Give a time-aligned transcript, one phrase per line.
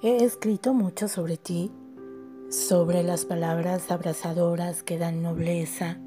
[0.00, 1.72] He escrito mucho sobre ti,
[2.50, 5.98] sobre las palabras abrazadoras que dan nobleza.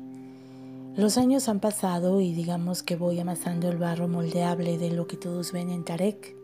[0.96, 5.18] Los años han pasado y digamos que voy amasando el barro moldeable de lo que
[5.18, 6.38] todos ven en Tarek.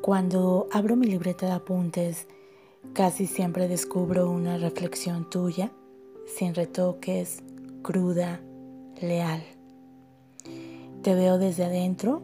[0.00, 2.26] Cuando abro mi libreta de apuntes,
[2.94, 5.72] casi siempre descubro una reflexión tuya,
[6.24, 7.42] sin retoques,
[7.82, 8.40] cruda,
[9.02, 9.42] leal.
[11.02, 12.22] Te veo desde adentro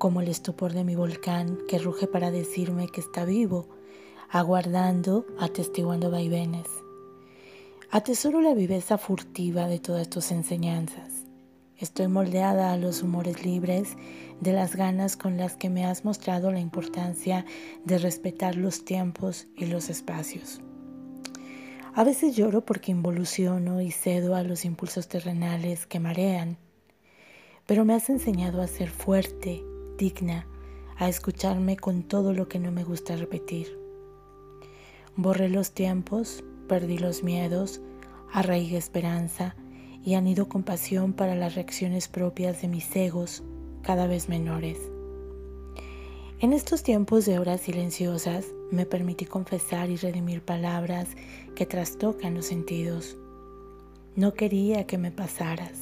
[0.00, 3.68] como el estupor de mi volcán que ruge para decirme que está vivo,
[4.30, 6.66] aguardando, atestiguando vaivenes.
[7.90, 11.26] Atesoro la viveza furtiva de todas tus enseñanzas.
[11.76, 13.96] Estoy moldeada a los humores libres
[14.40, 17.44] de las ganas con las que me has mostrado la importancia
[17.84, 20.62] de respetar los tiempos y los espacios.
[21.92, 26.56] A veces lloro porque involuciono y cedo a los impulsos terrenales que marean,
[27.66, 29.62] pero me has enseñado a ser fuerte,
[30.00, 30.46] digna
[30.96, 33.78] a escucharme con todo lo que no me gusta repetir.
[35.14, 37.82] Borré los tiempos, perdí los miedos,
[38.32, 39.54] arraigué esperanza
[40.02, 43.42] y anido compasión para las reacciones propias de mis egos
[43.82, 44.78] cada vez menores.
[46.38, 51.08] En estos tiempos de horas silenciosas me permití confesar y redimir palabras
[51.54, 53.18] que trastocan los sentidos.
[54.16, 55.78] No quería que me pasaras,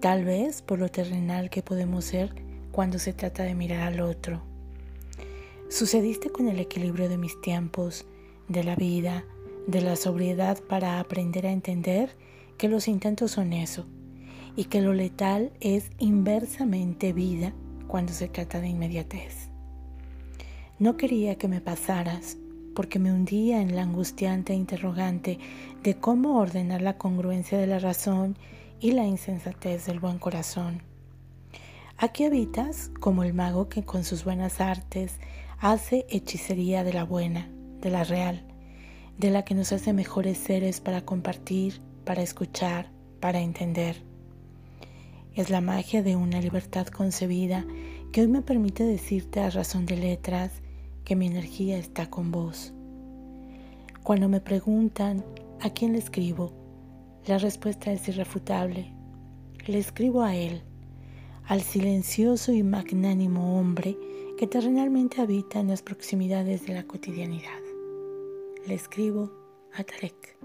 [0.00, 4.42] tal vez por lo terrenal que podemos ser cuando se trata de mirar al otro.
[5.68, 8.04] Sucediste con el equilibrio de mis tiempos,
[8.48, 9.24] de la vida,
[9.66, 12.16] de la sobriedad para aprender a entender
[12.58, 13.86] que los intentos son eso
[14.56, 17.54] y que lo letal es inversamente vida
[17.86, 19.48] cuando se trata de inmediatez.
[20.78, 22.36] No quería que me pasaras
[22.74, 25.38] porque me hundía en la angustiante interrogante
[25.82, 28.36] de cómo ordenar la congruencia de la razón
[28.80, 30.91] y la insensatez del buen corazón.
[32.02, 35.20] Aquí habitas como el mago que con sus buenas artes
[35.60, 37.48] hace hechicería de la buena,
[37.80, 38.42] de la real,
[39.18, 44.02] de la que nos hace mejores seres para compartir, para escuchar, para entender.
[45.34, 47.64] Es la magia de una libertad concebida
[48.10, 50.50] que hoy me permite decirte a razón de letras
[51.04, 52.72] que mi energía está con vos.
[54.02, 55.24] Cuando me preguntan
[55.60, 56.52] a quién le escribo,
[57.26, 58.92] la respuesta es irrefutable.
[59.68, 60.64] Le escribo a él
[61.46, 63.96] al silencioso y magnánimo hombre
[64.38, 67.60] que terrenalmente habita en las proximidades de la cotidianidad.
[68.66, 69.30] Le escribo
[69.74, 70.36] a Tarek.